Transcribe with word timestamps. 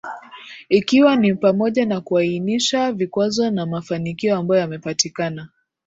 ikiwa 0.69 1.15
ni 1.15 1.35
pamoja 1.35 1.85
na 1.85 2.01
kuainisha 2.01 2.91
vikwazo 2.91 3.51
na 3.51 3.65
mafanikio 3.65 4.35
ambayo 4.37 4.61
yamepatikana 4.61 5.49